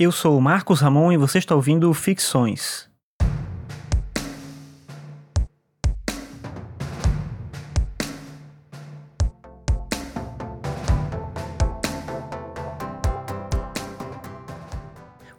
Eu 0.00 0.12
sou 0.12 0.38
o 0.38 0.40
Marcos 0.40 0.80
Ramon 0.80 1.10
e 1.10 1.16
você 1.16 1.38
está 1.38 1.56
ouvindo 1.56 1.92
Ficções. 1.92 2.88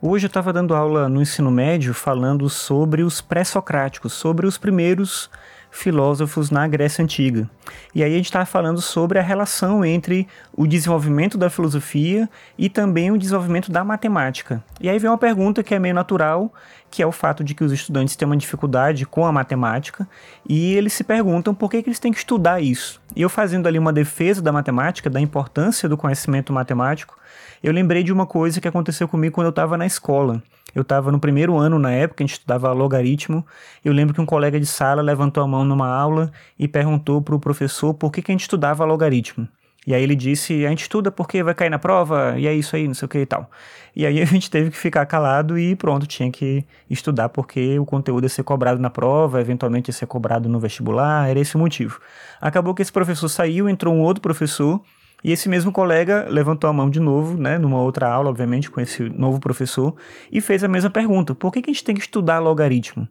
Hoje 0.02 0.26
eu 0.26 0.28
estava 0.28 0.52
dando 0.52 0.76
aula 0.76 1.08
no 1.08 1.22
ensino 1.22 1.50
médio 1.50 1.94
falando 1.94 2.50
sobre 2.50 3.02
os 3.02 3.22
pré-socráticos, 3.22 4.12
sobre 4.12 4.46
os 4.46 4.58
primeiros 4.58 5.30
filósofos 5.72 6.50
na 6.50 6.68
Grécia 6.68 7.04
Antiga. 7.04 7.50
E 7.94 8.04
aí 8.04 8.14
a 8.14 8.18
gente 8.18 8.26
estava 8.26 8.46
falando 8.46 8.82
sobre 8.82 9.20
a 9.20 9.22
relação 9.22 9.86
entre 9.86 10.28
o 10.54 10.68
desenvolvimento 10.68 11.38
da 11.38 11.50
filosofia 11.50 12.30
e 12.58 12.70
também 12.70 13.12
o 13.12 13.18
desenvolvimento 13.18 13.72
da 13.72 13.84
matemática. 13.84 14.64
E 14.82 14.90
aí 14.90 14.98
vem 14.98 15.10
uma 15.10 15.18
pergunta 15.18 15.64
que 15.64 15.74
é 15.74 15.80
meio 15.80 15.94
natural, 15.94 16.52
que 16.90 17.04
é 17.04 17.08
o 17.08 17.12
fato 17.12 17.44
de 17.44 17.54
que 17.54 17.64
os 17.64 17.72
estudantes 17.72 18.16
têm 18.16 18.26
uma 18.26 18.38
dificuldade 18.38 19.06
com 19.06 19.26
a 19.26 19.32
matemática 19.32 20.08
e 20.48 20.74
eles 20.74 20.94
se 20.94 21.04
perguntam 21.04 21.54
por 21.54 21.70
que, 21.70 21.84
que 21.84 21.90
eles 21.90 22.00
têm 22.00 22.12
que 22.12 22.18
estudar 22.18 22.62
isso. 22.62 23.00
E 23.16 23.22
eu 23.22 23.30
fazendo 23.30 23.68
ali 23.68 23.78
uma 23.78 23.94
defesa 23.94 24.42
da 24.42 24.52
matemática, 24.52 25.10
da 25.10 25.20
importância 25.20 25.88
do 25.88 25.98
conhecimento 25.98 26.52
matemático, 26.52 27.18
eu 27.64 27.74
lembrei 27.74 28.04
de 28.04 28.14
uma 28.14 28.26
coisa 28.26 28.62
que 28.62 28.68
aconteceu 28.68 29.08
comigo 29.08 29.36
quando 29.36 29.46
eu 29.46 29.52
estava 29.52 29.78
na 29.78 29.86
escola. 29.86 30.42
Eu 30.74 30.84
estava 30.84 31.12
no 31.12 31.20
primeiro 31.20 31.58
ano 31.58 31.80
na 31.80 31.92
época, 31.92 32.24
a 32.24 32.28
gente 32.28 32.38
estudava 32.38 32.72
logaritmo. 32.72 33.46
Eu 33.84 33.94
lembro 33.94 34.14
que 34.14 34.22
um 34.22 34.26
colega 34.26 34.60
de 34.60 34.66
sala 34.66 35.02
levantou 35.02 35.44
a 35.44 35.48
mão 35.48 35.64
numa 35.66 35.88
aula 35.88 36.32
e 36.58 36.68
perguntou 36.68 37.22
para 37.22 37.36
o 37.36 37.40
professor 37.40 37.94
por 37.94 38.12
que, 38.12 38.22
que 38.22 38.32
a 38.32 38.34
gente 38.34 38.42
estudava 38.42 38.86
logaritmo. 38.86 39.48
E 39.88 39.94
aí 39.94 40.04
ele 40.04 40.16
disse, 40.16 40.66
a 40.66 40.70
gente 40.70 40.84
estuda 40.84 41.10
porque 41.10 41.42
vai 41.42 41.56
cair 41.56 41.70
na 41.70 41.80
prova, 41.80 42.36
e 42.38 42.46
é 42.46 42.54
isso 42.54 42.76
aí, 42.76 42.88
não 42.88 42.94
sei 42.94 43.06
o 43.06 43.10
que 43.10 43.20
e 43.20 43.26
tal. 43.26 43.50
E 43.96 44.06
aí 44.06 44.22
a 44.22 44.26
gente 44.26 44.50
teve 44.52 44.70
que 44.70 44.78
ficar 44.78 45.06
calado 45.06 45.58
e 45.58 45.76
pronto, 45.76 46.06
tinha 46.06 46.30
que 46.32 46.64
estudar 46.90 47.30
porque 47.30 47.80
o 47.80 47.86
conteúdo 47.86 48.26
ia 48.26 48.30
ser 48.30 48.44
cobrado 48.44 48.80
na 48.80 48.90
prova, 48.90 49.42
eventualmente 49.42 49.90
ia 49.90 49.94
ser 49.94 50.06
cobrado 50.06 50.48
no 50.48 50.60
vestibular, 50.60 51.30
era 51.30 51.40
esse 51.40 51.56
o 51.56 51.60
motivo. 51.60 52.00
Acabou 52.40 52.76
que 52.76 52.82
esse 52.82 52.92
professor 52.92 53.30
saiu, 53.30 53.68
entrou 53.68 53.94
um 53.94 54.02
outro 54.02 54.22
professor, 54.22 54.82
e 55.24 55.32
esse 55.32 55.50
mesmo 55.50 55.72
colega 55.72 56.28
levantou 56.30 56.70
a 56.70 56.74
mão 56.74 56.90
de 56.90 57.00
novo, 57.00 57.38
né, 57.38 57.58
numa 57.58 57.82
outra 57.82 58.10
aula, 58.10 58.30
obviamente, 58.30 58.70
com 58.72 58.80
esse 58.80 59.04
novo 59.04 59.40
professor, 59.40 59.96
e 60.32 60.40
fez 60.40 60.64
a 60.64 60.68
mesma 60.68 60.90
pergunta: 60.90 61.36
por 61.36 61.52
que, 61.52 61.62
que 61.62 61.70
a 61.70 61.74
gente 61.74 61.84
tem 61.84 61.96
que 61.96 62.02
estudar 62.02 62.40
logaritmo? 62.40 63.08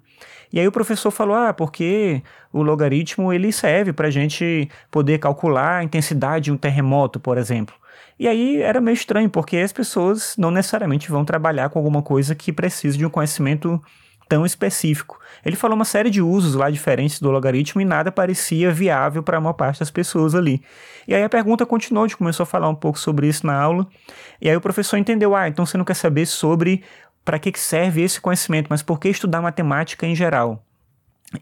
E 0.53 0.59
aí 0.59 0.67
o 0.67 0.73
professor 0.73 1.11
falou: 1.11 1.37
ah, 1.37 1.53
porque 1.53 2.23
o 2.53 2.63
logaritmo 2.63 3.33
ele 3.33 3.53
serve 3.53 3.93
para 3.93 4.09
a 4.09 4.11
gente 4.11 4.69
poder 4.91 5.19
calcular 5.19 5.79
a 5.79 5.85
intensidade 5.85 6.47
de 6.47 6.53
um 6.53 6.57
terremoto, 6.57 7.21
por 7.21 7.37
exemplo. 7.37 7.75
E 8.19 8.27
aí 8.27 8.61
era 8.61 8.81
meio 8.81 8.95
estranho, 8.95 9.31
porque 9.31 9.59
as 9.59 9.73
pessoas 9.73 10.35
não 10.37 10.51
necessariamente 10.51 11.11
vão 11.11 11.25
trabalhar 11.25 11.69
com 11.69 11.79
alguma 11.79 12.03
coisa 12.03 12.35
que 12.35 12.53
precise 12.53 12.99
de 12.99 13.07
um 13.07 13.11
conhecimento 13.11 13.81
tão 14.29 14.45
específico. 14.45 15.19
Ele 15.45 15.57
falou 15.57 15.75
uma 15.75 15.85
série 15.85 16.11
de 16.11 16.21
usos 16.21 16.55
lá 16.55 16.71
diferentes 16.71 17.21
do 17.21 17.31
logaritmo 17.31 17.81
e 17.81 17.85
nada 17.85 18.13
parecia 18.13 18.71
viável 18.71 19.23
para 19.23 19.39
a 19.39 19.41
maior 19.41 19.55
parte 19.55 19.81
das 19.81 19.91
pessoas 19.91 20.35
ali. 20.35 20.63
E 21.07 21.15
aí 21.15 21.23
a 21.23 21.29
pergunta 21.29 21.65
continuou, 21.65 22.05
a 22.05 22.09
gente 22.09 22.17
começou 22.17 22.45
a 22.45 22.47
falar 22.47 22.69
um 22.69 22.75
pouco 22.75 22.99
sobre 22.99 23.27
isso 23.27 23.47
na 23.47 23.59
aula, 23.59 23.87
e 24.41 24.49
aí 24.49 24.57
o 24.57 24.61
professor 24.61 24.97
entendeu, 24.97 25.35
ah, 25.35 25.49
então 25.49 25.65
você 25.65 25.79
não 25.79 25.85
quer 25.85 25.95
saber 25.95 26.27
sobre 26.27 26.83
para 27.25 27.39
que 27.39 27.53
serve 27.59 28.03
esse 28.03 28.21
conhecimento, 28.21 28.69
mas 28.71 28.83
por 28.83 28.99
que 28.99 29.09
estudar 29.09 29.41
matemática 29.41 30.07
em 30.07 30.15
geral? 30.15 30.65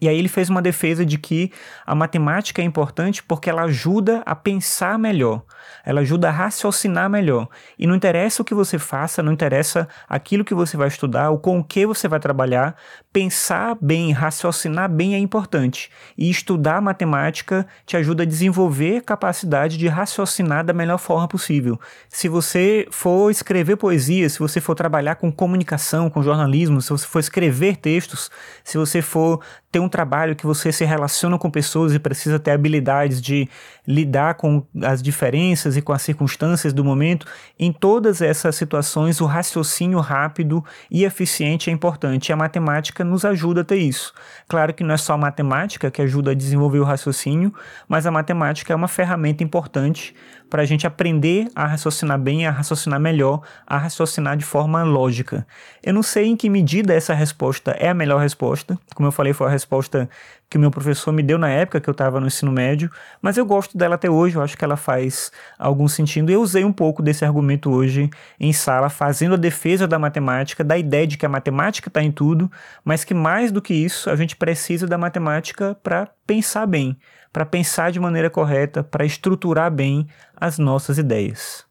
E 0.01 0.09
aí 0.09 0.17
ele 0.17 0.27
fez 0.27 0.49
uma 0.49 0.61
defesa 0.61 1.05
de 1.05 1.17
que 1.17 1.49
a 1.85 1.95
matemática 1.95 2.61
é 2.61 2.65
importante 2.65 3.23
porque 3.23 3.49
ela 3.49 3.63
ajuda 3.63 4.21
a 4.25 4.35
pensar 4.35 4.99
melhor, 4.99 5.43
ela 5.85 6.01
ajuda 6.01 6.27
a 6.27 6.31
raciocinar 6.31 7.09
melhor. 7.09 7.47
E 7.79 7.87
não 7.87 7.95
interessa 7.95 8.41
o 8.41 8.45
que 8.45 8.53
você 8.53 8.77
faça, 8.77 9.23
não 9.23 9.31
interessa 9.31 9.87
aquilo 10.09 10.43
que 10.43 10.53
você 10.53 10.75
vai 10.75 10.89
estudar, 10.89 11.29
ou 11.29 11.39
com 11.39 11.59
o 11.59 11.63
que 11.63 11.85
você 11.85 12.05
vai 12.05 12.19
trabalhar, 12.19 12.75
pensar 13.13 13.77
bem, 13.79 14.11
raciocinar 14.11 14.89
bem 14.89 15.15
é 15.15 15.17
importante. 15.17 15.89
E 16.17 16.29
estudar 16.29 16.81
matemática 16.81 17.65
te 17.85 17.95
ajuda 17.95 18.23
a 18.23 18.25
desenvolver 18.25 19.03
capacidade 19.03 19.77
de 19.77 19.87
raciocinar 19.87 20.65
da 20.65 20.73
melhor 20.73 20.97
forma 20.97 21.29
possível. 21.29 21.79
Se 22.09 22.27
você 22.27 22.85
for 22.91 23.31
escrever 23.31 23.77
poesia, 23.77 24.27
se 24.27 24.39
você 24.39 24.59
for 24.59 24.75
trabalhar 24.75 25.15
com 25.15 25.31
comunicação, 25.31 26.09
com 26.09 26.21
jornalismo, 26.21 26.81
se 26.81 26.89
você 26.89 27.07
for 27.07 27.19
escrever 27.19 27.77
textos, 27.77 28.29
se 28.65 28.77
você 28.77 29.01
for 29.01 29.39
ter 29.77 29.79
um 29.79 29.87
trabalho 29.87 30.35
que 30.35 30.45
você 30.45 30.71
se 30.71 30.83
relaciona 30.83 31.37
com 31.37 31.51
pessoas 31.51 31.93
e 31.93 31.99
precisa 31.99 32.39
ter 32.39 32.49
habilidades 32.49 33.21
de 33.21 33.47
lidar 33.87 34.33
com 34.33 34.65
as 34.83 35.03
diferenças 35.03 35.77
e 35.77 35.81
com 35.83 35.93
as 35.93 36.01
circunstâncias 36.01 36.73
do 36.73 36.83
momento, 36.83 37.27
em 37.59 37.71
todas 37.71 38.21
essas 38.21 38.55
situações 38.55 39.21
o 39.21 39.25
raciocínio 39.25 39.99
rápido 39.99 40.65
e 40.89 41.05
eficiente 41.05 41.69
é 41.69 41.73
importante. 41.73 42.29
E 42.29 42.33
a 42.33 42.35
matemática 42.35 43.03
nos 43.03 43.23
ajuda 43.23 43.61
a 43.61 43.63
ter 43.63 43.77
isso. 43.77 44.13
Claro 44.47 44.73
que 44.73 44.83
não 44.83 44.95
é 44.95 44.97
só 44.97 45.13
a 45.13 45.17
matemática 45.17 45.91
que 45.91 46.01
ajuda 46.01 46.31
a 46.31 46.33
desenvolver 46.33 46.79
o 46.79 46.83
raciocínio, 46.83 47.53
mas 47.87 48.07
a 48.07 48.11
matemática 48.11 48.73
é 48.73 48.75
uma 48.75 48.87
ferramenta 48.87 49.43
importante 49.43 50.15
para 50.49 50.61
a 50.61 50.65
gente 50.65 50.87
aprender 50.87 51.47
a 51.55 51.65
raciocinar 51.65 52.17
bem, 52.19 52.45
a 52.45 52.51
raciocinar 52.51 52.99
melhor, 52.99 53.41
a 53.65 53.77
raciocinar 53.77 54.37
de 54.37 54.45
forma 54.45 54.83
lógica. 54.83 55.45
Eu 55.83 55.93
não 55.93 56.03
sei 56.03 56.27
em 56.27 56.35
que 56.35 56.49
medida 56.49 56.93
essa 56.93 57.13
resposta 57.13 57.71
é 57.71 57.89
a 57.89 57.93
melhor 57.93 58.19
resposta, 58.19 58.79
como 58.95 59.07
eu 59.07 59.11
falei, 59.11 59.33
foi 59.33 59.47
a 59.47 59.49
resposta 59.67 60.09
que 60.49 60.57
o 60.57 60.59
meu 60.59 60.71
professor 60.71 61.11
me 61.11 61.21
deu 61.21 61.37
na 61.37 61.49
época 61.49 61.81
que 61.81 61.89
eu 61.89 61.91
estava 61.91 62.21
no 62.21 62.27
ensino 62.27 62.51
médio, 62.51 62.89
mas 63.21 63.37
eu 63.37 63.45
gosto 63.45 63.77
dela 63.77 63.95
até 63.95 64.09
hoje, 64.09 64.35
eu 64.35 64.41
acho 64.41 64.57
que 64.57 64.63
ela 64.63 64.77
faz 64.77 65.29
algum 65.59 65.89
sentido. 65.89 66.31
Eu 66.31 66.41
usei 66.41 66.63
um 66.63 66.71
pouco 66.71 67.03
desse 67.03 67.25
argumento 67.25 67.69
hoje 67.69 68.09
em 68.39 68.53
sala, 68.53 68.89
fazendo 68.89 69.33
a 69.33 69.37
defesa 69.37 69.85
da 69.85 69.99
matemática, 69.99 70.63
da 70.63 70.77
ideia 70.77 71.05
de 71.05 71.17
que 71.17 71.25
a 71.25 71.29
matemática 71.29 71.89
está 71.89 72.01
em 72.01 72.11
tudo, 72.11 72.49
mas 72.83 73.03
que 73.03 73.13
mais 73.13 73.51
do 73.51 73.61
que 73.61 73.73
isso, 73.73 74.09
a 74.09 74.15
gente 74.15 74.37
precisa 74.37 74.87
da 74.87 74.97
matemática 74.97 75.77
para 75.83 76.07
pensar 76.25 76.65
bem, 76.65 76.97
para 77.33 77.45
pensar 77.45 77.91
de 77.91 77.99
maneira 77.99 78.29
correta, 78.29 78.83
para 78.83 79.05
estruturar 79.05 79.69
bem 79.69 80.07
as 80.35 80.57
nossas 80.57 80.97
ideias. 80.97 81.66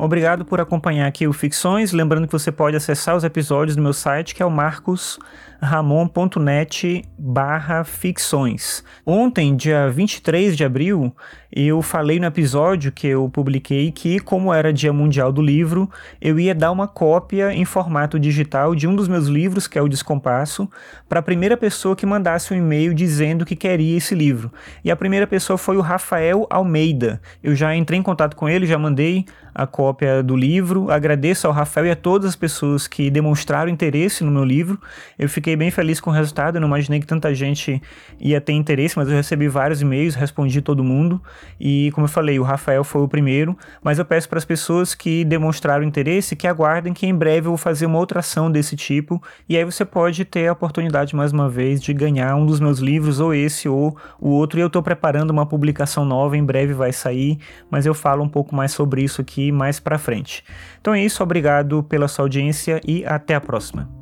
Obrigado 0.00 0.44
por 0.46 0.62
acompanhar 0.62 1.06
aqui 1.06 1.28
o 1.28 1.32
Ficções. 1.32 1.92
Lembrando 1.92 2.26
que 2.26 2.32
você 2.32 2.50
pode 2.50 2.74
acessar 2.74 3.14
os 3.14 3.22
episódios 3.22 3.76
no 3.76 3.82
meu 3.82 3.92
site, 3.92 4.34
que 4.34 4.42
é 4.42 4.46
o 4.46 4.50
marcosramon.net 4.50 7.04
barra 7.18 7.84
ficções. 7.84 8.82
Ontem, 9.04 9.54
dia 9.54 9.90
23 9.90 10.56
de 10.56 10.64
abril, 10.64 11.14
eu 11.52 11.82
falei 11.82 12.20
no 12.20 12.26
episódio 12.26 12.92
que 12.92 13.08
eu 13.08 13.28
publiquei 13.28 13.90
que, 13.90 14.20
como 14.20 14.54
era 14.54 14.72
Dia 14.72 14.92
Mundial 14.92 15.32
do 15.32 15.42
Livro, 15.42 15.90
eu 16.20 16.38
ia 16.38 16.54
dar 16.54 16.70
uma 16.70 16.86
cópia 16.86 17.52
em 17.52 17.64
formato 17.64 18.20
digital 18.20 18.72
de 18.74 18.86
um 18.86 18.94
dos 18.94 19.08
meus 19.08 19.26
livros, 19.26 19.66
que 19.66 19.76
é 19.76 19.82
o 19.82 19.88
Descompasso, 19.88 20.70
para 21.08 21.18
a 21.18 21.22
primeira 21.22 21.56
pessoa 21.56 21.96
que 21.96 22.06
mandasse 22.06 22.54
um 22.54 22.56
e-mail 22.56 22.94
dizendo 22.94 23.44
que 23.44 23.56
queria 23.56 23.96
esse 23.96 24.14
livro. 24.14 24.52
E 24.84 24.92
a 24.92 24.96
primeira 24.96 25.26
pessoa 25.26 25.58
foi 25.58 25.76
o 25.76 25.80
Rafael 25.80 26.46
Almeida. 26.48 27.20
Eu 27.42 27.56
já 27.56 27.74
entrei 27.74 27.98
em 27.98 28.02
contato 28.02 28.36
com 28.36 28.48
ele, 28.48 28.64
já 28.64 28.78
mandei 28.78 29.24
a 29.54 29.66
cópia 29.66 30.22
do 30.22 30.36
livro. 30.36 30.90
Agradeço 30.90 31.46
ao 31.46 31.52
Rafael 31.52 31.86
e 31.86 31.90
a 31.90 31.96
todas 31.96 32.30
as 32.30 32.36
pessoas 32.36 32.86
que 32.86 33.10
demonstraram 33.10 33.70
interesse 33.70 34.24
no 34.24 34.30
meu 34.30 34.44
livro. 34.44 34.80
Eu 35.18 35.28
fiquei 35.28 35.56
bem 35.56 35.70
feliz 35.70 36.00
com 36.00 36.10
o 36.10 36.12
resultado. 36.12 36.56
Eu 36.56 36.60
não 36.60 36.68
imaginei 36.68 37.00
que 37.00 37.06
tanta 37.06 37.34
gente 37.34 37.82
ia 38.20 38.40
ter 38.40 38.52
interesse, 38.52 38.96
mas 38.96 39.08
eu 39.08 39.14
recebi 39.14 39.48
vários 39.48 39.82
e-mails, 39.82 40.14
respondi 40.14 40.60
todo 40.60 40.84
mundo. 40.84 41.20
E 41.58 41.90
como 41.94 42.06
eu 42.06 42.08
falei, 42.10 42.38
o 42.38 42.42
Rafael 42.42 42.82
foi 42.84 43.02
o 43.02 43.08
primeiro. 43.08 43.56
Mas 43.82 43.98
eu 43.98 44.04
peço 44.04 44.28
para 44.28 44.38
as 44.38 44.44
pessoas 44.44 44.94
que 44.94 45.24
demonstraram 45.24 45.84
interesse 45.84 46.36
que 46.36 46.46
aguardem 46.46 46.92
que 46.92 47.06
em 47.06 47.14
breve 47.14 47.46
eu 47.46 47.50
vou 47.50 47.56
fazer 47.56 47.86
uma 47.86 47.98
outra 47.98 48.20
ação 48.20 48.50
desse 48.50 48.76
tipo. 48.76 49.22
E 49.48 49.56
aí 49.56 49.64
você 49.64 49.84
pode 49.84 50.24
ter 50.24 50.48
a 50.48 50.52
oportunidade 50.52 51.14
mais 51.14 51.32
uma 51.32 51.48
vez 51.48 51.82
de 51.82 51.92
ganhar 51.92 52.34
um 52.36 52.46
dos 52.46 52.60
meus 52.60 52.78
livros, 52.78 53.20
ou 53.20 53.34
esse 53.34 53.68
ou 53.68 53.96
o 54.20 54.30
outro. 54.30 54.58
E 54.58 54.62
eu 54.62 54.66
estou 54.66 54.82
preparando 54.82 55.30
uma 55.30 55.46
publicação 55.46 56.04
nova, 56.04 56.36
em 56.36 56.44
breve 56.44 56.72
vai 56.72 56.92
sair, 56.92 57.38
mas 57.70 57.86
eu 57.86 57.94
falo 57.94 58.22
um 58.22 58.28
pouco 58.28 58.54
mais 58.54 58.72
sobre 58.72 59.02
isso 59.02 59.20
aqui 59.20 59.52
mais 59.52 59.78
para 59.80 59.98
frente. 59.98 60.44
Então 60.80 60.94
é 60.94 61.02
isso, 61.02 61.22
obrigado 61.22 61.82
pela 61.82 62.08
sua 62.08 62.24
audiência 62.24 62.80
e 62.86 63.04
até 63.04 63.34
a 63.34 63.40
próxima. 63.40 63.99